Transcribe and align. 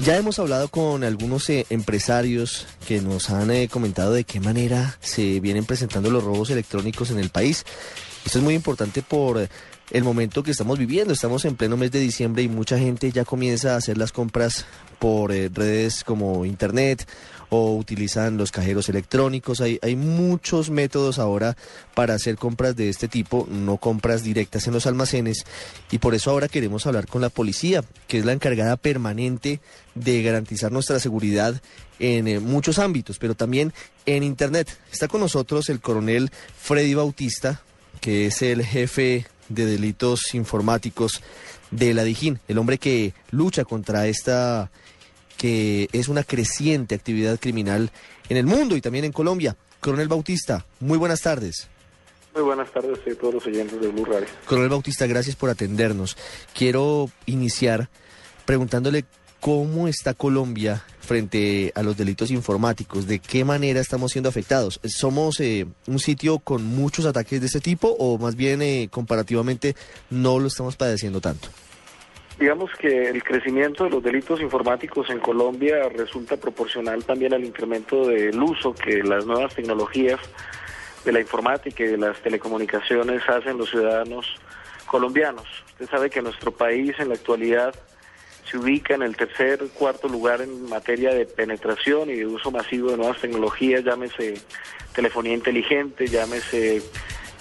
Ya 0.00 0.16
hemos 0.16 0.38
hablado 0.38 0.68
con 0.68 1.04
algunos 1.04 1.48
eh, 1.48 1.64
empresarios 1.70 2.66
que 2.86 3.00
nos 3.00 3.30
han 3.30 3.50
eh, 3.50 3.68
comentado 3.68 4.12
de 4.12 4.24
qué 4.24 4.40
manera 4.40 4.98
se 5.00 5.40
vienen 5.40 5.64
presentando 5.64 6.10
los 6.10 6.22
robos 6.22 6.50
electrónicos 6.50 7.10
en 7.10 7.18
el 7.18 7.30
país. 7.30 7.64
Esto 8.26 8.38
es 8.38 8.44
muy 8.44 8.54
importante 8.54 9.00
por 9.00 9.48
el 9.90 10.04
momento 10.04 10.42
que 10.42 10.50
estamos 10.50 10.78
viviendo. 10.78 11.12
Estamos 11.12 11.44
en 11.44 11.56
pleno 11.56 11.76
mes 11.76 11.92
de 11.92 12.00
diciembre 12.00 12.42
y 12.42 12.48
mucha 12.48 12.78
gente 12.78 13.12
ya 13.12 13.24
comienza 13.24 13.74
a 13.74 13.76
hacer 13.76 13.98
las 13.98 14.12
compras 14.12 14.66
por 14.98 15.32
eh, 15.32 15.50
redes 15.52 16.02
como 16.04 16.44
internet 16.44 17.06
o 17.48 17.76
utilizan 17.76 18.36
los 18.36 18.50
cajeros 18.50 18.88
electrónicos. 18.88 19.60
Hay, 19.60 19.78
hay 19.82 19.94
muchos 19.94 20.70
métodos 20.70 21.18
ahora 21.18 21.56
para 21.94 22.14
hacer 22.14 22.36
compras 22.36 22.74
de 22.74 22.88
este 22.88 23.06
tipo, 23.06 23.46
no 23.50 23.76
compras 23.76 24.24
directas 24.24 24.66
en 24.66 24.72
los 24.72 24.86
almacenes. 24.86 25.44
Y 25.90 25.98
por 25.98 26.14
eso 26.14 26.30
ahora 26.30 26.48
queremos 26.48 26.86
hablar 26.86 27.06
con 27.06 27.22
la 27.22 27.28
policía, 27.28 27.84
que 28.08 28.18
es 28.18 28.24
la 28.24 28.32
encargada 28.32 28.76
permanente 28.76 29.60
de 29.94 30.22
garantizar 30.22 30.72
nuestra 30.72 30.98
seguridad 30.98 31.60
en 31.98 32.26
eh, 32.26 32.40
muchos 32.40 32.78
ámbitos, 32.78 33.18
pero 33.18 33.34
también 33.34 33.72
en 34.06 34.22
Internet. 34.22 34.76
Está 34.92 35.06
con 35.06 35.20
nosotros 35.20 35.68
el 35.68 35.80
coronel 35.80 36.30
Freddy 36.58 36.94
Bautista, 36.94 37.60
que 38.00 38.26
es 38.26 38.42
el 38.42 38.64
jefe 38.64 39.26
de 39.48 39.66
delitos 39.66 40.34
informáticos 40.34 41.22
de 41.70 41.94
la 41.94 42.04
Dijín, 42.04 42.40
el 42.48 42.58
hombre 42.58 42.78
que 42.78 43.14
lucha 43.30 43.64
contra 43.64 44.06
esta 44.06 44.70
que 45.36 45.88
es 45.92 46.08
una 46.08 46.24
creciente 46.24 46.94
actividad 46.94 47.38
criminal 47.38 47.90
en 48.28 48.36
el 48.36 48.46
mundo 48.46 48.76
y 48.76 48.80
también 48.80 49.04
en 49.04 49.12
Colombia. 49.12 49.56
Coronel 49.80 50.08
Bautista, 50.08 50.64
muy 50.80 50.98
buenas 50.98 51.20
tardes. 51.20 51.68
Muy 52.34 52.42
buenas 52.42 52.70
tardes 52.70 52.98
a 52.98 53.18
todos 53.18 53.34
los 53.34 53.46
oyentes 53.46 53.80
de 53.80 53.88
Blue 53.88 54.04
Radio. 54.04 54.26
Coronel 54.46 54.70
Bautista, 54.70 55.06
gracias 55.06 55.36
por 55.36 55.50
atendernos. 55.50 56.16
Quiero 56.54 57.10
iniciar 57.26 57.88
preguntándole 58.44 59.04
cómo 59.40 59.88
está 59.88 60.14
Colombia 60.14 60.84
frente 61.06 61.72
a 61.74 61.82
los 61.82 61.96
delitos 61.96 62.30
informáticos, 62.30 63.06
de 63.06 63.18
qué 63.18 63.44
manera 63.44 63.80
estamos 63.80 64.12
siendo 64.12 64.28
afectados. 64.28 64.80
¿Somos 64.84 65.40
eh, 65.40 65.66
un 65.86 65.98
sitio 65.98 66.38
con 66.38 66.64
muchos 66.64 67.06
ataques 67.06 67.40
de 67.40 67.46
este 67.46 67.60
tipo 67.60 67.96
o 67.98 68.18
más 68.18 68.36
bien 68.36 68.60
eh, 68.60 68.88
comparativamente 68.90 69.74
no 70.10 70.38
lo 70.38 70.48
estamos 70.48 70.76
padeciendo 70.76 71.20
tanto? 71.20 71.48
Digamos 72.38 72.70
que 72.78 73.08
el 73.08 73.24
crecimiento 73.24 73.84
de 73.84 73.90
los 73.90 74.02
delitos 74.02 74.42
informáticos 74.42 75.08
en 75.08 75.20
Colombia 75.20 75.88
resulta 75.88 76.36
proporcional 76.36 77.02
también 77.02 77.32
al 77.32 77.42
incremento 77.42 78.06
del 78.08 78.38
uso 78.42 78.74
que 78.74 79.02
las 79.02 79.24
nuevas 79.24 79.54
tecnologías 79.54 80.20
de 81.06 81.12
la 81.12 81.20
informática 81.20 81.84
y 81.84 81.86
de 81.86 81.96
las 81.96 82.20
telecomunicaciones 82.20 83.22
hacen 83.26 83.56
los 83.56 83.70
ciudadanos 83.70 84.26
colombianos. 84.86 85.46
Usted 85.72 85.88
sabe 85.88 86.10
que 86.10 86.20
nuestro 86.20 86.50
país 86.50 86.94
en 86.98 87.08
la 87.08 87.14
actualidad 87.14 87.74
ubica 88.56 88.94
en 88.94 89.02
el 89.02 89.16
tercer, 89.16 89.60
cuarto 89.74 90.08
lugar 90.08 90.40
en 90.40 90.68
materia 90.68 91.12
de 91.14 91.26
penetración 91.26 92.10
y 92.10 92.14
de 92.14 92.26
uso 92.26 92.50
masivo 92.50 92.90
de 92.90 92.96
nuevas 92.96 93.20
tecnologías, 93.20 93.84
llámese 93.84 94.34
telefonía 94.94 95.34
inteligente, 95.34 96.06
llámese 96.06 96.82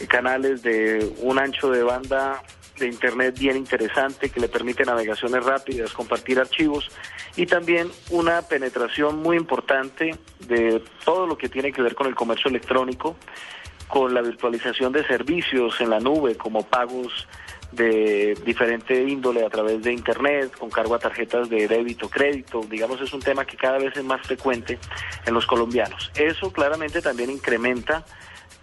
canales 0.08 0.62
de 0.62 1.14
un 1.22 1.40
ancho 1.40 1.70
de 1.70 1.84
banda 1.84 2.42
de 2.78 2.88
Internet 2.88 3.40
bien 3.40 3.56
interesante 3.56 4.30
que 4.30 4.40
le 4.40 4.50
permite 4.50 4.84
navegaciones 4.84 5.44
rápidas, 5.44 5.94
compartir 5.94 6.40
archivos 6.40 6.92
y 7.36 7.46
también 7.46 7.90
una 8.10 8.42
penetración 8.42 9.18
muy 9.18 9.38
importante 9.38 10.16
de 10.48 10.84
todo 11.04 11.28
lo 11.28 11.38
que 11.38 11.50
tiene 11.50 11.72
que 11.72 11.82
ver 11.82 11.96
con 11.96 12.08
el 12.08 12.16
comercio 12.16 12.50
electrónico, 12.50 13.16
con 13.88 14.14
la 14.14 14.22
virtualización 14.22 14.92
de 14.92 15.06
servicios 15.06 15.80
en 15.80 15.90
la 15.90 16.00
nube 16.00 16.36
como 16.36 16.64
pagos 16.64 17.28
de 17.72 18.38
diferente 18.46 19.04
índole 19.04 19.46
a 19.46 19.50
través 19.50 19.82
de 19.84 19.92
Internet, 19.92 20.56
con 20.58 20.70
cargo 20.70 20.96
a 20.96 21.00
tarjetas 21.00 21.50
de 21.50 21.68
débito, 21.68 22.10
crédito, 22.10 22.62
digamos, 22.70 23.02
es 23.02 23.14
un 23.14 23.22
tema 23.22 23.46
que 23.46 23.58
cada 23.58 23.78
vez 23.78 23.96
es 23.96 24.04
más 24.04 24.26
frecuente 24.26 24.80
en 25.26 25.34
los 25.34 25.46
colombianos. 25.46 26.12
Eso 26.16 26.52
claramente 26.52 27.02
también 27.02 27.30
incrementa 27.30 28.06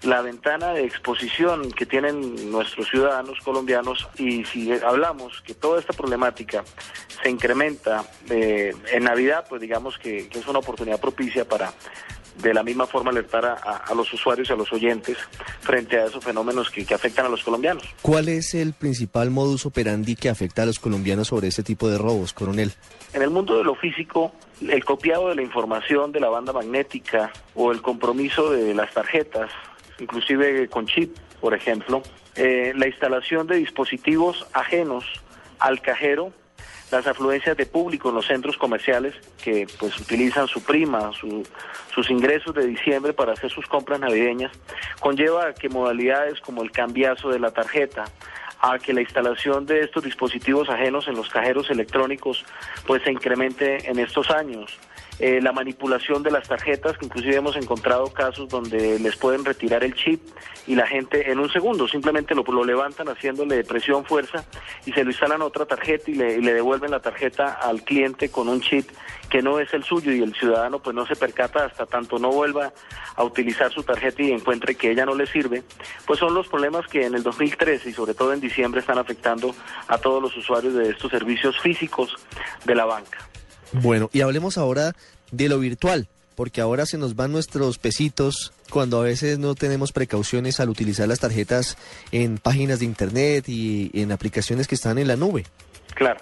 la 0.03 0.21
ventana 0.21 0.73
de 0.73 0.85
exposición 0.85 1.71
que 1.71 1.87
tienen 1.87 2.51
nuestros 2.51 2.89
ciudadanos 2.89 3.39
colombianos 3.41 4.09
y 4.19 4.45
si 4.45 4.73
hablamos 4.73 5.43
que 5.43 5.55
toda 5.55 5.79
esta 5.79 5.93
problemática 5.93 6.65
se 7.23 7.31
incrementa 7.31 8.05
eh, 8.29 8.75
en 8.93 9.05
Navidad, 9.05 9.47
pues 9.49 9.61
digamos 9.61 9.99
que, 9.99 10.29
que, 10.29 10.41
es 10.41 10.47
una 10.49 10.59
oportunidad 10.59 11.01
propicia 11.01 11.45
para 11.45 11.73
de 12.41 12.55
la 12.55 12.63
misma 12.63 12.87
forma 12.87 13.11
alertar 13.11 13.45
a, 13.45 13.55
a, 13.55 13.95
los 13.95 14.13
usuarios 14.13 14.49
y 14.49 14.53
a 14.53 14.57
los 14.57 14.73
oyentes 14.73 15.19
frente 15.61 15.99
a 15.99 16.07
esos 16.07 16.25
fenómenos 16.25 16.71
que, 16.71 16.85
que 16.85 16.95
afectan 16.95 17.27
a 17.27 17.29
los 17.29 17.43
colombianos. 17.43 17.85
¿Cuál 18.03 18.29
es 18.29 18.55
el 18.55 18.73
principal 18.73 19.31
modus 19.31 19.67
operandi 19.67 20.17
que 20.17 20.29
afecta 20.29 20.63
a 20.63 20.67
los 20.67 20.79
colombianos 20.79 21.29
sobre 21.29 21.49
este 21.49 21.63
tipo 21.63 21.89
de 21.89 21.99
robos, 21.99 22.33
coronel? 22.33 22.73
En 23.13 23.23
el 23.23 23.31
mundo 23.31 23.59
de 23.59 23.65
lo 23.65 23.75
físico, 23.75 24.33
el 24.61 24.85
copiado 24.85 25.29
de 25.29 25.35
la 25.35 25.43
información 25.43 26.13
de 26.13 26.21
la 26.21 26.29
banda 26.29 26.53
magnética 26.53 27.33
o 27.55 27.73
el 27.73 27.83
compromiso 27.83 28.51
de 28.51 28.75
las 28.75 28.93
tarjetas 28.93 29.51
inclusive 30.03 30.69
con 30.69 30.87
chip, 30.87 31.17
por 31.41 31.55
ejemplo, 31.55 32.03
eh, 32.37 32.73
la 32.77 32.87
instalación 32.87 33.47
de 33.47 33.57
dispositivos 33.57 34.47
ajenos 34.53 35.05
al 35.59 35.81
cajero, 35.81 36.33
las 36.93 37.07
afluencias 37.07 37.57
de 37.57 37.65
público 37.65 38.11
en 38.11 38.17
los 38.17 38.27
centros 38.27 38.59
comerciales 38.59 39.15
que 39.43 39.67
pues 39.81 39.99
utilizan 39.99 40.47
su 40.47 40.63
prima, 40.63 41.11
su, 41.15 41.43
sus 41.93 42.11
ingresos 42.11 42.55
de 42.55 42.67
diciembre 42.67 43.15
para 43.15 43.33
hacer 43.33 43.51
sus 43.51 43.67
compras 43.67 43.99
navideñas, 43.99 44.53
conlleva 45.01 45.49
a 45.49 45.55
que 45.55 45.71
modalidades 45.71 46.39
como 46.41 46.63
el 46.63 46.71
cambiazo 46.71 47.31
de 47.31 47.39
la 47.39 47.51
tarjeta, 47.51 48.05
a 48.61 48.79
que 48.79 48.93
la 48.93 49.01
instalación 49.01 49.65
de 49.65 49.81
estos 49.81 50.05
dispositivos 50.05 50.69
ajenos 50.69 51.09
en 51.09 51.17
los 51.17 51.31
cajeros 51.31 51.71
electrónicos 51.71 52.45
pues 52.87 53.03
se 53.03 53.11
incremente 53.11 53.91
en 53.91 53.99
estos 53.99 54.31
años. 54.31 54.79
Eh, 55.23 55.41
la 55.41 55.53
manipulación 55.53 56.25
de 56.25 56.33
las 56.33 56.49
tarjetas, 56.49 56.99
que 56.99 57.05
inclusive 57.05 57.37
hemos 57.37 57.55
encontrado 57.55 58.13
casos 58.13 58.49
donde 58.49 58.99
les 58.99 59.15
pueden 59.15 59.45
retirar 59.45 59.85
el 59.85 59.95
chip 59.95 60.21
y 60.67 60.75
la 60.75 60.85
gente 60.85 61.31
en 61.31 61.39
un 61.39 61.49
segundo 61.49 61.87
simplemente 61.87 62.35
lo, 62.35 62.43
lo 62.43 62.65
levantan 62.65 63.09
haciéndole 63.09 63.63
presión, 63.63 64.05
fuerza 64.05 64.45
y 64.85 64.93
se 64.93 65.05
lo 65.05 65.11
instalan 65.11 65.41
otra 65.43 65.65
tarjeta 65.65 66.11
y 66.11 66.15
le, 66.15 66.39
y 66.39 66.41
le 66.41 66.55
devuelven 66.55 66.91
la 66.91 66.99
tarjeta 66.99 67.53
al 67.53 67.85
cliente 67.85 68.33
con 68.33 68.49
un 68.49 68.63
chip 68.63 68.91
que 69.31 69.43
no 69.43 69.61
es 69.61 69.73
el 69.75 69.85
suyo 69.85 70.11
y 70.11 70.25
el 70.25 70.35
ciudadano 70.35 70.83
pues 70.83 70.97
no 70.97 71.07
se 71.07 71.15
percata 71.15 71.67
hasta 71.67 71.87
tanto 71.87 72.19
no 72.19 72.33
vuelva 72.33 72.73
a 73.15 73.23
utilizar 73.23 73.71
su 73.71 73.85
tarjeta 73.85 74.25
y 74.25 74.33
encuentre 74.33 74.75
que 74.75 74.91
ella 74.91 75.07
no 75.07 75.15
le 75.15 75.29
sirve, 75.29 75.63
pues 76.05 76.19
son 76.19 76.35
los 76.35 76.49
problemas 76.49 76.89
que 76.89 77.07
en 77.07 77.15
el 77.15 77.23
2013 77.23 77.91
y 77.91 77.93
sobre 77.93 78.15
todo 78.15 78.33
en 78.33 78.41
diciembre 78.41 78.81
están 78.81 78.99
afectando 78.99 79.55
a 79.87 79.99
todos 79.99 80.21
los 80.21 80.37
usuarios 80.37 80.75
de 80.75 80.91
estos 80.91 81.13
servicios 81.13 81.61
físicos 81.61 82.17
de 82.65 82.75
la 82.75 82.87
banca. 82.87 83.32
Bueno, 83.73 84.11
y 84.13 84.21
hablemos 84.21 84.59
ahora 84.59 84.93
de 85.31 85.49
lo 85.49 85.59
virtual, 85.59 86.09
porque 86.35 86.61
ahora 86.61 86.87
se 86.87 86.99
nos 86.99 87.17
van 87.17 87.33
nuestros 87.33 87.79
pesitos 87.79 88.53
cuando 88.71 89.01
a 89.01 89.05
veces 89.05 89.39
no 89.39 89.55
tenemos 89.55 89.93
precauciones 89.93 90.61
al 90.61 90.69
utilizar 90.69 91.09
las 91.09 91.21
tarjetas 91.21 91.77
en 92.11 92.39
páginas 92.39 92.81
de 92.81 92.87
internet 92.87 93.49
y 93.49 93.91
en 93.95 94.13
aplicaciones 94.13 94.69
que 94.69 94.75
están 94.75 94.99
en 94.99 95.09
la 95.09 95.17
nube. 95.17 95.45
Claro. 95.95 96.21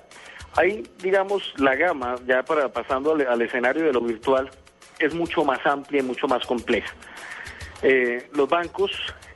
Ahí, 0.56 0.82
digamos, 1.00 1.54
la 1.58 1.76
gama, 1.76 2.16
ya 2.26 2.42
para 2.42 2.72
pasando 2.72 3.12
al, 3.12 3.42
escenario 3.42 3.84
de 3.84 3.92
lo 3.92 4.00
virtual, 4.00 4.50
es 4.98 5.14
mucho 5.14 5.44
más 5.44 5.64
amplia 5.64 6.00
y 6.00 6.04
mucho 6.04 6.26
más 6.26 6.44
compleja. 6.44 6.92
Eh, 7.82 8.28
los 8.34 8.48
bancos 8.48 8.90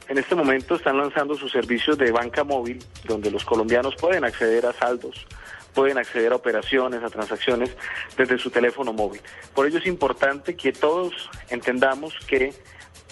en 0.09 0.19
este 0.19 0.35
momento 0.35 0.75
están 0.75 0.99
lanzando 0.99 1.35
sus 1.35 1.53
servicios 1.53 1.97
de 1.97 2.11
banca 2.11 2.45
móvil, 2.45 2.79
donde 3.05 3.31
los 3.31 3.45
colombianos 3.45 3.95
pueden 3.97 4.25
acceder 4.25 4.67
a 4.67 4.73
saldos, 4.73 5.27
pueden 5.75 5.99
acceder 5.99 6.33
a 6.33 6.37
operaciones, 6.37 7.03
a 7.03 7.11
transacciones 7.11 7.71
desde 8.17 8.39
su 8.39 8.51
teléfono 8.51 8.93
móvil. 8.93 9.21
Por 9.55 9.67
ello 9.67 9.79
es 9.79 9.87
importante 9.87 10.57
que 10.57 10.73
todos 10.73 11.31
entendamos 11.51 12.15
que 12.27 12.55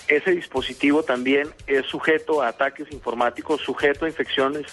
ese 0.09 0.33
dispositivo 0.33 1.03
también 1.03 1.49
es 1.67 1.87
sujeto 1.87 2.43
a 2.43 2.49
ataques 2.49 2.91
informáticos, 2.93 3.61
sujeto 3.61 4.05
a 4.05 4.09
infecciones 4.09 4.67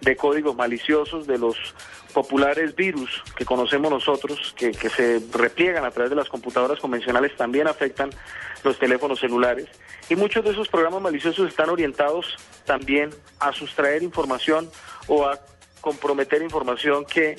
de 0.00 0.16
códigos 0.16 0.54
maliciosos 0.54 1.26
de 1.26 1.38
los 1.38 1.56
populares 2.14 2.74
virus 2.74 3.22
que 3.36 3.44
conocemos 3.44 3.90
nosotros, 3.90 4.54
que, 4.56 4.70
que, 4.70 4.88
se 4.88 5.20
repliegan 5.32 5.84
a 5.84 5.90
través 5.90 6.10
de 6.10 6.16
las 6.16 6.28
computadoras 6.28 6.78
convencionales, 6.78 7.36
también 7.36 7.66
afectan 7.66 8.10
los 8.62 8.78
teléfonos 8.78 9.20
celulares. 9.20 9.66
Y 10.08 10.16
muchos 10.16 10.44
de 10.44 10.50
esos 10.50 10.68
programas 10.68 11.02
maliciosos 11.02 11.48
están 11.48 11.68
orientados 11.68 12.36
también 12.64 13.10
a 13.40 13.52
sustraer 13.52 14.02
información 14.02 14.70
o 15.08 15.26
a 15.26 15.38
comprometer 15.80 16.42
información 16.42 17.04
que 17.04 17.36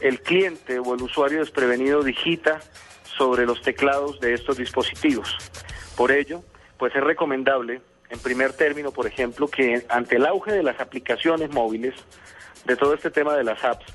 el 0.00 0.20
cliente 0.20 0.78
o 0.78 0.94
el 0.94 1.02
usuario 1.02 1.38
desprevenido 1.38 2.02
digita 2.02 2.60
sobre 3.04 3.46
los 3.46 3.62
teclados 3.62 4.20
de 4.20 4.34
estos 4.34 4.56
dispositivos. 4.56 5.36
Por 5.96 6.10
ello, 6.10 6.42
pues 6.78 6.94
es 6.94 7.02
recomendable, 7.02 7.80
en 8.10 8.18
primer 8.18 8.52
término, 8.52 8.90
por 8.90 9.06
ejemplo, 9.06 9.48
que 9.48 9.84
ante 9.88 10.16
el 10.16 10.26
auge 10.26 10.52
de 10.52 10.62
las 10.62 10.80
aplicaciones 10.80 11.50
móviles, 11.50 11.94
de 12.64 12.76
todo 12.76 12.94
este 12.94 13.10
tema 13.10 13.34
de 13.34 13.44
las 13.44 13.62
apps, 13.64 13.86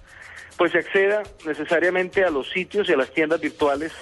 pues 0.58 0.72
se 0.72 0.80
acceda 0.80 1.24
necesariamente 1.46 2.24
a 2.24 2.30
los 2.30 2.50
sitios 2.50 2.90
y 2.90 2.94
a 2.94 2.98
las 2.98 3.12
tiendas 3.12 3.40
virtuales 3.40 3.94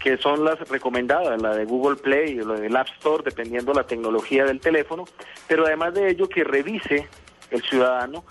que 0.00 0.16
son 0.18 0.44
las 0.44 0.58
recomendadas, 0.68 1.40
la 1.40 1.56
de 1.56 1.64
Google 1.64 1.96
Play 1.96 2.38
o 2.40 2.46
la 2.46 2.60
del 2.60 2.76
App 2.76 2.88
Store, 2.96 3.24
dependiendo 3.24 3.72
la 3.72 3.86
tecnología 3.86 4.44
del 4.44 4.60
teléfono, 4.60 5.04
pero 5.48 5.66
además 5.66 5.94
de 5.94 6.10
ello 6.10 6.28
que 6.28 6.44
revise 6.44 7.08
el 7.50 7.62
ciudadano 7.62 8.24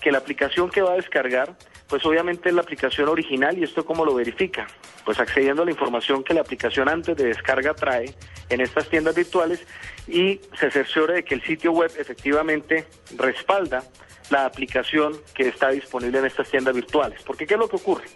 que 0.00 0.10
la 0.10 0.18
aplicación 0.18 0.70
que 0.70 0.82
va 0.82 0.92
a 0.92 0.96
descargar, 0.96 1.56
pues 1.88 2.04
obviamente 2.04 2.48
es 2.48 2.54
la 2.54 2.62
aplicación 2.62 3.08
original 3.08 3.58
y 3.58 3.64
esto 3.64 3.84
cómo 3.84 4.04
lo 4.04 4.14
verifica, 4.14 4.66
pues 5.04 5.18
accediendo 5.18 5.62
a 5.62 5.64
la 5.64 5.70
información 5.70 6.22
que 6.22 6.34
la 6.34 6.40
aplicación 6.40 6.88
antes 6.88 7.16
de 7.16 7.24
descarga 7.24 7.74
trae 7.74 8.14
en 8.48 8.60
estas 8.60 8.88
tiendas 8.88 9.14
virtuales 9.14 9.66
y 10.08 10.40
se 10.58 10.70
cerciore 10.70 11.14
de 11.14 11.24
que 11.24 11.34
el 11.34 11.42
sitio 11.42 11.72
web 11.72 11.90
efectivamente 11.98 12.86
respalda 13.16 13.82
la 14.30 14.46
aplicación 14.46 15.20
que 15.34 15.48
está 15.48 15.70
disponible 15.70 16.18
en 16.18 16.26
estas 16.26 16.48
tiendas 16.48 16.74
virtuales. 16.74 17.20
Porque 17.24 17.46
¿qué 17.46 17.54
es 17.54 17.60
lo 17.60 17.68
que 17.68 17.76
ocurre? 17.76 18.06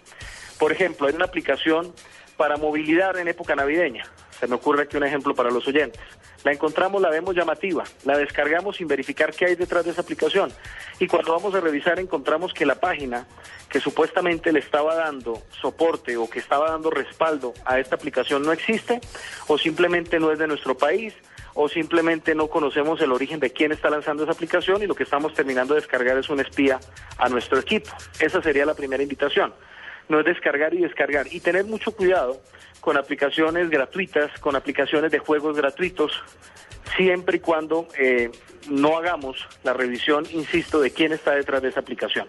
Por 0.57 0.71
ejemplo, 0.71 1.07
hay 1.07 1.13
una 1.13 1.25
aplicación 1.25 1.93
para 2.37 2.57
movilidad 2.57 3.17
en 3.17 3.27
época 3.27 3.55
navideña. 3.55 4.05
Se 4.39 4.47
me 4.47 4.55
ocurre 4.55 4.83
aquí 4.83 4.97
un 4.97 5.03
ejemplo 5.03 5.35
para 5.35 5.49
los 5.51 5.67
oyentes. 5.67 6.01
La 6.45 6.51
encontramos, 6.51 7.01
la 7.01 7.09
vemos 7.09 7.35
llamativa, 7.35 7.83
la 8.03 8.19
descargamos 8.19 8.77
sin 8.77 8.87
verificar 8.87 9.33
qué 9.33 9.47
hay 9.47 9.55
detrás 9.55 9.83
de 9.83 9.89
esa 9.89 10.01
aplicación. 10.01 10.53
Y 10.99 11.07
cuando 11.07 11.33
vamos 11.33 11.55
a 11.55 11.59
revisar 11.59 11.99
encontramos 11.99 12.53
que 12.53 12.67
la 12.67 12.75
página 12.75 13.25
que 13.67 13.79
supuestamente 13.79 14.51
le 14.53 14.59
estaba 14.59 14.93
dando 14.93 15.41
soporte 15.59 16.17
o 16.17 16.29
que 16.29 16.37
estaba 16.37 16.69
dando 16.69 16.91
respaldo 16.91 17.55
a 17.65 17.79
esta 17.79 17.95
aplicación 17.95 18.43
no 18.43 18.51
existe 18.51 19.01
o 19.47 19.57
simplemente 19.57 20.19
no 20.19 20.31
es 20.31 20.37
de 20.37 20.45
nuestro 20.45 20.77
país 20.77 21.15
o 21.55 21.67
simplemente 21.67 22.35
no 22.35 22.47
conocemos 22.47 23.01
el 23.01 23.11
origen 23.11 23.39
de 23.39 23.49
quién 23.49 23.71
está 23.71 23.89
lanzando 23.89 24.21
esa 24.21 24.33
aplicación 24.33 24.83
y 24.83 24.85
lo 24.85 24.93
que 24.93 25.01
estamos 25.01 25.33
terminando 25.33 25.73
de 25.73 25.79
descargar 25.79 26.15
es 26.19 26.29
un 26.29 26.41
espía 26.41 26.79
a 27.17 27.27
nuestro 27.27 27.57
equipo. 27.57 27.89
Esa 28.19 28.39
sería 28.43 28.67
la 28.67 28.75
primera 28.75 29.01
invitación 29.01 29.51
no 30.09 30.19
es 30.19 30.25
descargar 30.25 30.73
y 30.73 30.81
descargar. 30.81 31.27
Y 31.31 31.39
tener 31.39 31.65
mucho 31.65 31.91
cuidado 31.91 32.41
con 32.81 32.97
aplicaciones 32.97 33.69
gratuitas, 33.69 34.31
con 34.39 34.55
aplicaciones 34.55 35.11
de 35.11 35.19
juegos 35.19 35.57
gratuitos, 35.57 36.23
siempre 36.95 37.37
y 37.37 37.39
cuando 37.39 37.87
eh, 37.97 38.31
no 38.69 38.97
hagamos 38.97 39.47
la 39.63 39.73
revisión, 39.73 40.25
insisto, 40.31 40.79
de 40.79 40.91
quién 40.91 41.11
está 41.11 41.35
detrás 41.35 41.61
de 41.61 41.69
esa 41.69 41.79
aplicación. 41.79 42.27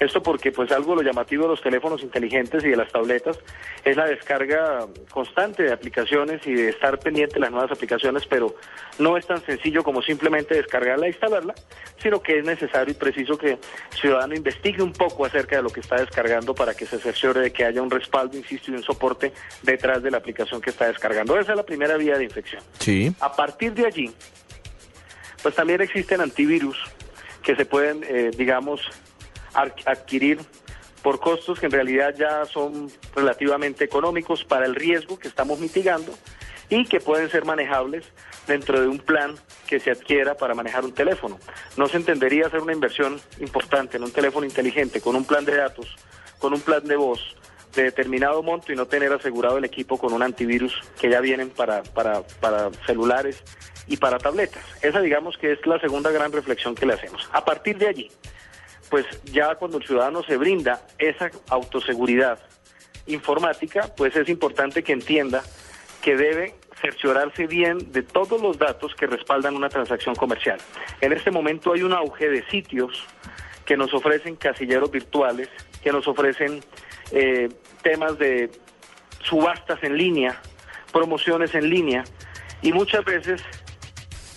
Esto 0.00 0.22
porque 0.22 0.52
pues 0.52 0.70
algo 0.72 0.94
lo 0.94 1.02
llamativo 1.02 1.44
de 1.44 1.50
los 1.50 1.62
teléfonos 1.62 2.02
inteligentes 2.02 2.62
y 2.64 2.68
de 2.68 2.76
las 2.76 2.92
tabletas 2.92 3.38
es 3.84 3.96
la 3.96 4.04
descarga 4.04 4.86
constante 5.10 5.62
de 5.62 5.72
aplicaciones 5.72 6.46
y 6.46 6.52
de 6.52 6.68
estar 6.70 6.98
pendiente 6.98 7.34
de 7.34 7.40
las 7.40 7.50
nuevas 7.50 7.70
aplicaciones, 7.70 8.26
pero 8.26 8.56
no 8.98 9.16
es 9.16 9.26
tan 9.26 9.42
sencillo 9.44 9.82
como 9.82 10.02
simplemente 10.02 10.54
descargarla 10.54 11.06
e 11.06 11.10
instalarla, 11.10 11.54
sino 12.02 12.20
que 12.20 12.38
es 12.38 12.44
necesario 12.44 12.92
y 12.92 12.94
preciso 12.94 13.38
que 13.38 13.52
el 13.52 13.58
ciudadano 13.98 14.34
investigue 14.34 14.82
un 14.82 14.92
poco 14.92 15.24
acerca 15.24 15.56
de 15.56 15.62
lo 15.62 15.70
que 15.70 15.80
está 15.80 15.96
descargando 15.96 16.54
para 16.54 16.74
que 16.74 16.84
se 16.84 16.98
cerciore 16.98 17.40
de 17.40 17.52
que 17.52 17.64
haya 17.64 17.80
un 17.80 17.90
respaldo, 17.90 18.36
insisto, 18.36 18.70
y 18.70 18.74
un 18.74 18.82
soporte 18.82 19.32
detrás 19.62 20.02
de 20.02 20.10
la 20.10 20.18
aplicación 20.18 20.60
que 20.60 20.70
está 20.70 20.88
descargando. 20.88 21.38
Esa 21.38 21.52
es 21.52 21.56
la 21.56 21.64
primera 21.64 21.96
vía 21.96 22.18
de 22.18 22.24
infección. 22.24 22.62
Sí. 22.78 23.14
A 23.20 23.34
partir 23.34 23.72
de 23.72 23.86
allí, 23.86 23.95
pues 25.42 25.54
también 25.54 25.80
existen 25.80 26.20
antivirus 26.20 26.76
que 27.42 27.54
se 27.54 27.64
pueden, 27.64 28.04
eh, 28.04 28.30
digamos, 28.36 28.80
adquirir 29.54 30.40
por 31.02 31.20
costos 31.20 31.60
que 31.60 31.66
en 31.66 31.72
realidad 31.72 32.14
ya 32.18 32.44
son 32.46 32.90
relativamente 33.14 33.84
económicos 33.84 34.44
para 34.44 34.66
el 34.66 34.74
riesgo 34.74 35.18
que 35.18 35.28
estamos 35.28 35.60
mitigando 35.60 36.12
y 36.68 36.84
que 36.86 36.98
pueden 37.00 37.30
ser 37.30 37.44
manejables 37.44 38.04
dentro 38.46 38.80
de 38.80 38.88
un 38.88 38.98
plan 38.98 39.36
que 39.68 39.78
se 39.78 39.90
adquiera 39.92 40.36
para 40.36 40.54
manejar 40.54 40.84
un 40.84 40.92
teléfono. 40.92 41.38
No 41.76 41.86
se 41.86 41.96
entendería 41.96 42.48
hacer 42.48 42.60
una 42.60 42.72
inversión 42.72 43.20
importante 43.38 43.96
en 43.96 44.02
un 44.02 44.10
teléfono 44.10 44.46
inteligente 44.46 45.00
con 45.00 45.14
un 45.14 45.24
plan 45.24 45.44
de 45.44 45.56
datos, 45.56 45.94
con 46.38 46.52
un 46.52 46.60
plan 46.60 46.84
de 46.84 46.96
voz 46.96 47.36
de 47.76 47.84
determinado 47.84 48.42
monto 48.42 48.72
y 48.72 48.76
no 48.76 48.86
tener 48.86 49.12
asegurado 49.12 49.58
el 49.58 49.64
equipo 49.64 49.98
con 49.98 50.12
un 50.12 50.22
antivirus 50.22 50.82
que 51.00 51.10
ya 51.10 51.20
vienen 51.20 51.50
para, 51.50 51.82
para, 51.82 52.22
para 52.40 52.70
celulares 52.86 53.42
y 53.86 53.98
para 53.98 54.18
tabletas. 54.18 54.64
Esa 54.82 55.00
digamos 55.00 55.36
que 55.38 55.52
es 55.52 55.64
la 55.66 55.78
segunda 55.78 56.10
gran 56.10 56.32
reflexión 56.32 56.74
que 56.74 56.86
le 56.86 56.94
hacemos. 56.94 57.28
A 57.32 57.44
partir 57.44 57.78
de 57.78 57.88
allí, 57.88 58.10
pues 58.90 59.06
ya 59.24 59.54
cuando 59.54 59.78
el 59.78 59.86
ciudadano 59.86 60.22
se 60.24 60.36
brinda 60.36 60.80
esa 60.98 61.30
autoseguridad 61.48 62.38
informática, 63.06 63.92
pues 63.96 64.16
es 64.16 64.28
importante 64.28 64.82
que 64.82 64.92
entienda 64.92 65.42
que 66.02 66.16
debe 66.16 66.54
cerciorarse 66.80 67.46
bien 67.46 67.92
de 67.92 68.02
todos 68.02 68.40
los 68.40 68.58
datos 68.58 68.94
que 68.94 69.06
respaldan 69.06 69.56
una 69.56 69.68
transacción 69.68 70.14
comercial. 70.14 70.58
En 71.00 71.12
este 71.12 71.30
momento 71.30 71.72
hay 71.72 71.82
un 71.82 71.92
auge 71.92 72.28
de 72.28 72.46
sitios 72.48 73.04
que 73.64 73.76
nos 73.76 73.92
ofrecen 73.94 74.36
casilleros 74.36 74.90
virtuales, 74.90 75.48
que 75.82 75.90
nos 75.90 76.06
ofrecen 76.06 76.60
eh, 77.10 77.48
temas 77.82 78.18
de 78.18 78.50
subastas 79.22 79.82
en 79.82 79.96
línea, 79.96 80.40
promociones 80.92 81.54
en 81.54 81.68
línea, 81.68 82.04
y 82.62 82.72
muchas 82.72 83.04
veces 83.04 83.42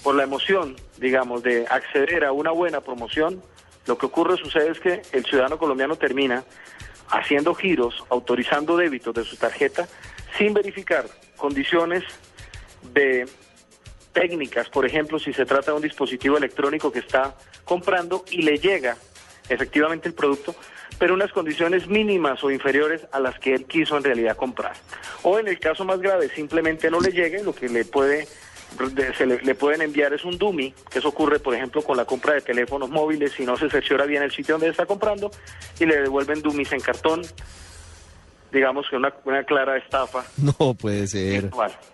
por 0.03 0.15
la 0.15 0.23
emoción, 0.23 0.75
digamos, 0.97 1.43
de 1.43 1.65
acceder 1.67 2.25
a 2.25 2.31
una 2.31 2.51
buena 2.51 2.81
promoción, 2.81 3.41
lo 3.85 3.97
que 3.97 4.05
ocurre 4.05 4.37
sucede 4.37 4.71
es 4.71 4.79
que 4.79 5.01
el 5.11 5.25
ciudadano 5.25 5.57
colombiano 5.57 5.95
termina 5.95 6.43
haciendo 7.09 7.55
giros, 7.55 8.03
autorizando 8.09 8.77
débitos 8.77 9.13
de 9.13 9.23
su 9.23 9.35
tarjeta 9.35 9.87
sin 10.37 10.53
verificar 10.53 11.05
condiciones 11.37 12.03
de 12.93 13.27
técnicas, 14.13 14.69
por 14.69 14.85
ejemplo, 14.85 15.19
si 15.19 15.33
se 15.33 15.45
trata 15.45 15.71
de 15.71 15.77
un 15.77 15.83
dispositivo 15.83 16.37
electrónico 16.37 16.91
que 16.91 16.99
está 16.99 17.35
comprando 17.63 18.25
y 18.31 18.41
le 18.41 18.57
llega 18.57 18.97
efectivamente 19.49 20.07
el 20.07 20.13
producto, 20.13 20.55
pero 20.97 21.13
unas 21.13 21.31
condiciones 21.31 21.87
mínimas 21.87 22.43
o 22.43 22.51
inferiores 22.51 23.01
a 23.11 23.19
las 23.19 23.39
que 23.39 23.53
él 23.53 23.65
quiso 23.65 23.97
en 23.97 24.03
realidad 24.03 24.35
comprar. 24.35 24.73
O 25.23 25.39
en 25.39 25.47
el 25.47 25.59
caso 25.59 25.85
más 25.85 25.99
grave, 25.99 26.29
simplemente 26.29 26.89
no 26.89 26.99
le 26.99 27.11
llegue, 27.11 27.43
lo 27.43 27.53
que 27.53 27.69
le 27.69 27.85
puede 27.85 28.27
se 29.17 29.25
le, 29.25 29.55
pueden 29.55 29.81
enviar 29.81 30.13
es 30.13 30.23
un 30.23 30.37
dummy, 30.37 30.73
que 30.91 30.99
eso 30.99 31.09
ocurre 31.09 31.39
por 31.39 31.55
ejemplo 31.55 31.81
con 31.81 31.97
la 31.97 32.05
compra 32.05 32.33
de 32.33 32.41
teléfonos 32.41 32.89
móviles, 32.89 33.31
si 33.31 33.45
no 33.45 33.57
se 33.57 33.69
cerciora 33.69 34.05
bien 34.05 34.23
el 34.23 34.31
sitio 34.31 34.55
donde 34.55 34.69
está 34.69 34.85
comprando 34.85 35.31
y 35.79 35.85
le 35.85 36.01
devuelven 36.01 36.41
dummies 36.41 36.71
en 36.73 36.79
cartón, 36.79 37.21
digamos 38.51 38.87
que 38.89 38.95
una, 38.95 39.13
una 39.25 39.43
clara 39.43 39.77
estafa. 39.77 40.23
No 40.37 40.73
puede 40.73 41.07
ser. 41.07 41.49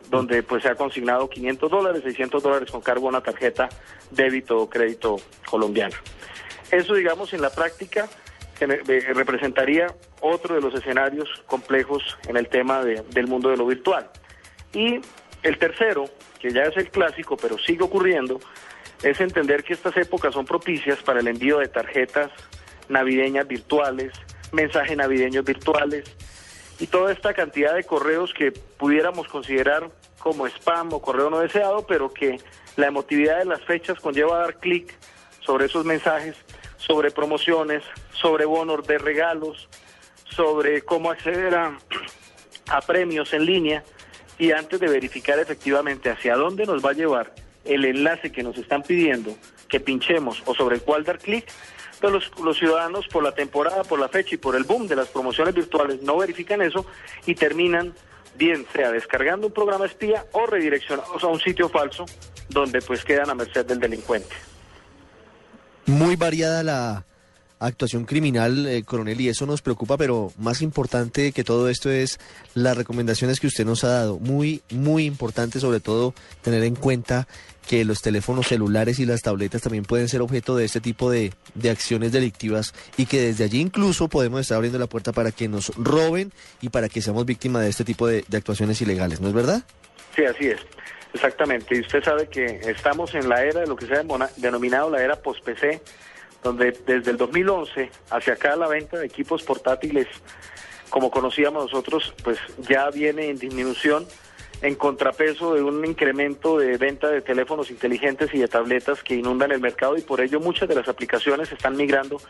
donde 0.09 0.43
pues 0.43 0.63
se 0.63 0.69
ha 0.69 0.75
consignado 0.75 1.29
500 1.29 1.71
dólares, 1.71 2.03
600 2.03 2.43
dólares 2.43 2.71
con 2.71 2.81
cargo 2.81 3.07
a 3.07 3.09
una 3.09 3.21
tarjeta 3.21 3.69
débito 4.11 4.57
o 4.57 4.69
crédito 4.69 5.17
colombiana. 5.49 5.95
Eso 6.71 6.93
digamos 6.95 7.33
en 7.33 7.41
la 7.41 7.49
práctica 7.49 8.07
eh, 8.59 9.13
representaría 9.13 9.87
otro 10.21 10.55
de 10.55 10.61
los 10.61 10.73
escenarios 10.73 11.29
complejos 11.45 12.17
en 12.27 12.37
el 12.37 12.47
tema 12.47 12.83
del 12.83 13.27
mundo 13.27 13.49
de 13.49 13.57
lo 13.57 13.65
virtual. 13.65 14.09
Y 14.73 15.01
el 15.43 15.57
tercero, 15.57 16.05
que 16.39 16.51
ya 16.51 16.63
es 16.63 16.77
el 16.77 16.89
clásico, 16.89 17.37
pero 17.37 17.57
sigue 17.57 17.83
ocurriendo, 17.83 18.39
es 19.03 19.19
entender 19.19 19.63
que 19.63 19.73
estas 19.73 19.95
épocas 19.97 20.33
son 20.33 20.45
propicias 20.45 20.99
para 21.03 21.19
el 21.19 21.27
envío 21.27 21.59
de 21.59 21.67
tarjetas 21.67 22.31
navideñas 22.87 23.47
virtuales, 23.47 24.13
mensajes 24.51 24.95
navideños 24.95 25.43
virtuales 25.43 26.05
y 26.79 26.87
toda 26.87 27.11
esta 27.11 27.33
cantidad 27.33 27.75
de 27.75 27.83
correos 27.83 28.33
que 28.33 28.51
pudiéramos 28.51 29.27
considerar 29.27 29.89
como 30.19 30.47
spam 30.47 30.93
o 30.93 31.01
correo 31.01 31.29
no 31.29 31.39
deseado, 31.39 31.85
pero 31.85 32.11
que 32.11 32.39
la 32.75 32.87
emotividad 32.87 33.39
de 33.39 33.45
las 33.45 33.61
fechas 33.63 33.99
conlleva 33.99 34.37
a 34.37 34.41
dar 34.41 34.59
clic 34.59 34.93
sobre 35.45 35.65
esos 35.65 35.85
mensajes, 35.85 36.35
sobre 36.77 37.11
promociones, 37.11 37.83
sobre 38.11 38.45
bonos 38.45 38.85
de 38.87 38.97
regalos, 38.97 39.69
sobre 40.29 40.81
cómo 40.81 41.11
acceder 41.11 41.55
a, 41.55 41.77
premios 42.87 43.31
en 43.33 43.45
línea 43.45 43.83
y 44.37 44.51
antes 44.51 44.79
de 44.79 44.87
verificar 44.87 45.39
efectivamente 45.39 46.09
hacia 46.09 46.35
dónde 46.35 46.65
nos 46.65 46.83
va 46.83 46.89
a 46.89 46.93
llevar 46.93 47.33
el 47.63 47.85
enlace 47.85 48.31
que 48.31 48.43
nos 48.43 48.57
están 48.57 48.83
pidiendo 48.83 49.35
que 49.69 49.79
pinchemos 49.79 50.43
o 50.45 50.53
sobre 50.53 50.75
el 50.75 50.81
cual 50.81 51.03
dar 51.03 51.19
clic, 51.19 51.45
pues 52.01 52.31
los, 52.39 52.57
ciudadanos 52.57 53.07
por 53.07 53.23
la 53.23 53.33
temporada, 53.33 53.83
por 53.83 53.99
la 53.99 54.09
fecha 54.09 54.35
y 54.35 54.37
por 54.37 54.55
el 54.55 54.63
boom 54.63 54.87
de 54.87 54.95
las 54.95 55.07
promociones 55.07 55.53
virtuales 55.53 56.01
no 56.01 56.17
verifican 56.17 56.61
eso 56.61 56.85
y 57.25 57.35
terminan 57.35 57.93
bien 58.35 58.65
sea 58.73 58.91
descargando 58.91 59.47
un 59.47 59.53
programa 59.53 59.85
espía 59.85 60.25
o 60.33 60.45
redireccionados 60.45 61.23
a 61.23 61.27
un 61.27 61.39
sitio 61.39 61.69
falso 61.69 62.05
donde 62.49 62.81
pues 62.81 63.05
quedan 63.05 63.29
a 63.29 63.35
merced 63.35 63.65
del 63.65 63.79
delincuente. 63.79 64.35
Muy 65.85 66.15
variada 66.15 66.63
la 66.63 67.05
actuación 67.59 68.05
criminal, 68.05 68.67
eh, 68.67 68.83
coronel, 68.83 69.21
y 69.21 69.29
eso 69.29 69.45
nos 69.45 69.61
preocupa, 69.61 69.97
pero 69.97 70.31
más 70.37 70.61
importante 70.61 71.31
que 71.31 71.43
todo 71.43 71.69
esto 71.69 71.91
es 71.91 72.19
las 72.53 72.75
recomendaciones 72.75 73.39
que 73.39 73.47
usted 73.47 73.65
nos 73.65 73.83
ha 73.83 73.89
dado. 73.89 74.19
Muy, 74.19 74.61
muy 74.71 75.05
importante, 75.05 75.59
sobre 75.59 75.79
todo, 75.79 76.13
tener 76.41 76.63
en 76.63 76.75
cuenta 76.75 77.27
que 77.67 77.83
los 77.83 78.01
teléfonos 78.01 78.47
celulares 78.47 78.99
y 78.99 79.05
las 79.05 79.21
tabletas 79.21 79.61
también 79.61 79.85
pueden 79.85 80.07
ser 80.07 80.21
objeto 80.21 80.55
de 80.55 80.65
este 80.65 80.81
tipo 80.81 81.09
de, 81.09 81.33
de 81.55 81.69
acciones 81.71 82.11
delictivas 82.11 82.73
y 82.95 83.07
que 83.07 83.21
desde 83.21 83.43
allí 83.43 83.59
incluso 83.59 84.07
podemos 84.07 84.41
estar 84.41 84.57
abriendo 84.57 84.77
la 84.77 84.87
puerta 84.87 85.13
para 85.13 85.31
que 85.31 85.47
nos 85.47 85.69
roben 85.75 86.31
y 86.61 86.69
para 86.69 86.89
que 86.89 87.01
seamos 87.01 87.25
víctimas 87.25 87.63
de 87.63 87.69
este 87.69 87.83
tipo 87.83 88.05
de, 88.07 88.23
de 88.27 88.37
actuaciones 88.37 88.81
ilegales, 88.81 89.19
¿no 89.19 89.29
es 89.29 89.33
verdad? 89.33 89.63
Sí, 90.15 90.23
así 90.25 90.47
es. 90.47 90.59
Exactamente. 91.15 91.77
Y 91.77 91.79
usted 91.79 92.03
sabe 92.03 92.27
que 92.27 92.59
estamos 92.65 93.15
en 93.15 93.29
la 93.29 93.41
era 93.41 93.61
de 93.61 93.67
lo 93.67 93.77
que 93.77 93.85
se 93.85 93.93
ha 93.95 94.03
denominado 94.35 94.89
la 94.89 95.01
era 95.01 95.15
post-PC, 95.15 95.81
donde 96.43 96.77
desde 96.85 97.11
el 97.11 97.17
2011 97.17 97.89
hacia 98.09 98.33
acá 98.33 98.57
la 98.57 98.67
venta 98.67 98.99
de 98.99 99.05
equipos 99.05 99.41
portátiles, 99.43 100.07
como 100.89 101.09
conocíamos 101.09 101.63
nosotros, 101.63 102.13
pues 102.21 102.37
ya 102.67 102.89
viene 102.89 103.29
en 103.29 103.37
disminución 103.37 104.05
en 104.61 104.75
contrapeso 104.75 105.53
de 105.53 105.63
un 105.63 105.85
incremento 105.85 106.57
de 106.57 106.77
venta 106.77 107.07
de 107.09 107.21
teléfonos 107.21 107.71
inteligentes 107.71 108.33
y 108.33 108.39
de 108.39 108.49
tabletas 108.49 109.01
que 109.01 109.15
inundan 109.15 109.53
el 109.53 109.61
mercado 109.61 109.97
y 109.97 110.01
por 110.01 110.19
ello 110.19 110.41
muchas 110.41 110.67
de 110.67 110.75
las 110.75 110.89
aplicaciones 110.89 111.49
están 111.49 111.77
migrando 111.77 112.21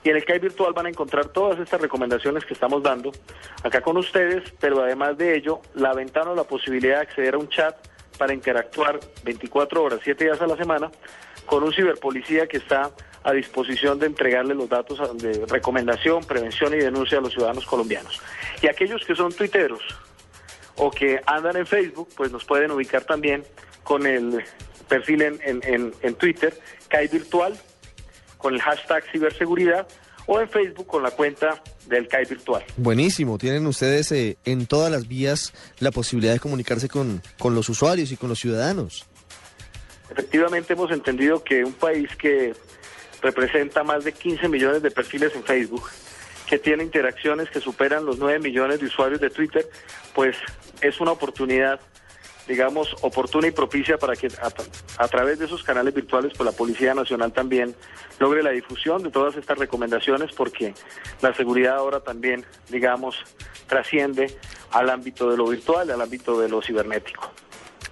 Y 0.05 0.11
en 0.11 0.17
el 0.17 0.25
CAI 0.25 0.38
virtual 0.38 0.73
van 0.73 0.87
a 0.87 0.88
encontrar 0.88 1.26
todas 1.28 1.59
estas 1.59 1.81
recomendaciones 1.81 2.45
que 2.45 2.55
estamos 2.55 2.83
dando 2.83 3.11
acá 3.62 3.81
con 3.81 3.97
ustedes, 3.97 4.45
pero 4.61 4.83
además 4.83 5.19
de 5.19 5.37
ello, 5.37 5.61
la 5.75 5.93
ventana 5.93 6.31
o 6.31 6.35
la 6.35 6.45
posibilidad 6.45 6.97
de 6.97 7.02
acceder 7.02 7.35
a 7.35 7.38
un 7.38 7.49
chat 7.49 7.75
para 8.17 8.33
interactuar 8.33 9.00
24 9.25 9.83
horas, 9.83 10.00
7 10.02 10.25
días 10.25 10.40
a 10.40 10.47
la 10.47 10.57
semana, 10.57 10.90
con 11.47 11.62
un 11.64 11.73
ciberpolicía 11.73 12.47
que 12.47 12.59
está 12.59 12.90
a 13.25 13.33
disposición 13.33 13.99
de 13.99 14.07
entregarle 14.07 14.55
los 14.55 14.69
datos 14.69 14.99
de 15.19 15.45
recomendación, 15.47 16.25
prevención 16.25 16.73
y 16.75 16.78
denuncia 16.78 17.19
a 17.19 17.21
los 17.21 17.33
ciudadanos 17.33 17.67
colombianos. 17.67 18.21
Y 18.62 18.69
aquellos 18.69 19.05
que 19.05 19.14
son 19.14 19.33
tuiteros 19.33 19.81
o 20.76 20.90
que 20.90 21.21
andan 21.26 21.57
en 21.57 21.67
Facebook, 21.67 22.09
pues 22.17 22.31
nos 22.31 22.45
pueden 22.45 22.71
ubicar 22.71 23.02
también 23.05 23.45
con 23.83 24.07
el 24.07 24.45
perfil 24.88 25.23
en, 25.23 25.40
en, 25.43 25.61
en- 25.64 25.95
en 26.02 26.14
Twitter, 26.14 26.57
CAI 26.88 27.09
Virtual, 27.09 27.59
con 28.38 28.54
el 28.54 28.62
hashtag 28.62 29.04
ciberseguridad, 29.12 29.87
o 30.26 30.40
en 30.40 30.49
Facebook 30.49 30.87
con 30.87 31.02
la 31.02 31.11
cuenta 31.11 31.62
del 31.87 32.07
CAI 32.07 32.26
Virtual. 32.26 32.62
Buenísimo, 32.76 33.38
tienen 33.38 33.66
ustedes 33.66 34.12
eh, 34.12 34.37
en 34.45 34.66
todas 34.66 34.92
las 34.92 35.09
vías 35.09 35.54
la 35.80 35.90
posibilidad 35.90 36.35
de 36.35 36.38
comunicarse 36.38 36.88
con, 36.88 37.23
con 37.38 37.54
los 37.54 37.68
usuarios 37.68 38.12
y 38.12 38.16
con 38.16 38.28
los 38.28 38.38
ciudadanos. 38.38 39.07
Efectivamente 40.11 40.75
hemos 40.75 40.90
entendido 40.90 41.42
que 41.42 41.64
un 41.64 41.73
país 41.73 42.14
que 42.16 42.54
representa 43.23 43.83
más 43.85 44.04
de 44.04 44.12
15 44.12 44.49
millones 44.49 44.83
de 44.83 44.90
perfiles 44.90 45.35
en 45.35 45.45
Facebook, 45.45 45.85
que 46.47 46.59
tiene 46.59 46.85
interacciones 46.85 47.50
que 47.50 47.61
superan 47.61 48.04
los 48.04 48.18
9 48.18 48.38
millones 48.38 48.80
de 48.80 48.87
usuarios 48.87 49.21
de 49.21 49.30
Twitter, 49.30 49.68
pues 50.14 50.37
es 50.80 51.00
una 51.00 51.12
oportunidad, 51.12 51.80
digamos, 52.49 52.97
oportuna 53.02 53.47
y 53.47 53.50
propicia 53.50 53.99
para 53.99 54.17
que 54.17 54.26
a, 54.26 55.02
a 55.05 55.09
través 55.09 55.38
de 55.38 55.45
esos 55.45 55.62
canales 55.62 55.95
virtuales, 55.95 56.33
pues 56.37 56.50
la 56.50 56.57
Policía 56.57 56.95
Nacional 56.95 57.33
también 57.33 57.75
logre 58.19 58.43
la 58.43 58.50
difusión 58.50 59.02
de 59.02 59.11
todas 59.11 59.37
estas 59.37 59.59
recomendaciones, 59.59 60.33
porque 60.33 60.75
la 61.21 61.33
seguridad 61.35 61.76
ahora 61.76 62.00
también, 62.00 62.45
digamos, 62.71 63.17
trasciende 63.69 64.35
al 64.73 64.90
ámbito 64.90 65.31
de 65.31 65.37
lo 65.37 65.47
virtual, 65.47 65.90
al 65.90 66.00
ámbito 66.00 66.40
de 66.40 66.49
lo 66.49 66.62
cibernético. 66.62 67.31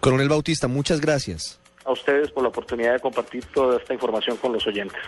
Coronel 0.00 0.28
Bautista, 0.28 0.66
muchas 0.68 1.00
gracias. 1.00 1.60
A 1.84 1.92
ustedes 1.92 2.32
por 2.32 2.42
la 2.42 2.48
oportunidad 2.48 2.94
de 2.94 3.00
compartir 3.00 3.44
toda 3.46 3.78
esta 3.78 3.94
información 3.94 4.36
con 4.38 4.52
los 4.52 4.66
oyentes. 4.66 5.00